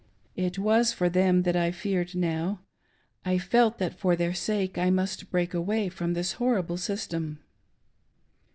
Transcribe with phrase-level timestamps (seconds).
[0.35, 2.57] It was for them that I feared now,^
[3.23, 7.37] I felt that for their sake I must break away from this horrible system.